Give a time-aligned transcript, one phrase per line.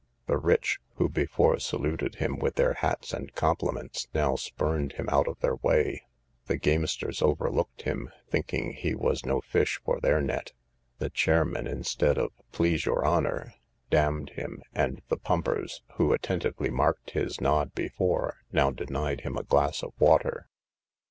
[0.25, 5.27] The rich, who before saluted him with their hats and compliments, now spurned him out
[5.27, 6.07] of their way;
[6.47, 10.53] the gamesters overlooked him, thinking he was no fish for their net;
[10.97, 13.53] the chairmen, instead of Please your honour,
[13.91, 19.37] d d him; and the pumpers, who attentively marked his nod before, now denied him
[19.37, 20.47] a glass of water.